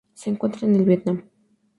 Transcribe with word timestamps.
Se 0.15 0.31
encuentra 0.31 0.67
en 0.67 0.75
el 0.77 0.83
Vietnam. 0.85 1.29